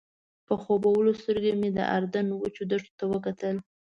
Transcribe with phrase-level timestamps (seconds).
[0.47, 3.55] په خوبولو سترګو مې د اردن وچو دښتو ته وکتل.